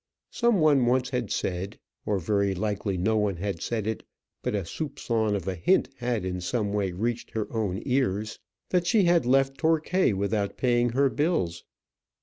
[0.31, 4.01] Some one once had said or very likely no one had said it,
[4.41, 8.39] but a soupçon of a hint had in some way reached her own ears
[8.71, 11.63] that she had left Torquay without paying her bills.